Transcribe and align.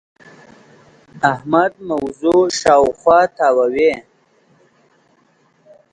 احمد 1.33 1.71
موضوع 1.89 2.41
شااوخوا 2.59 3.19
تاووې. 3.37 3.91